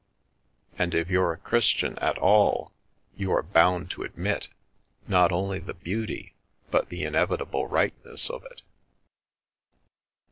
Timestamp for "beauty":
5.75-6.33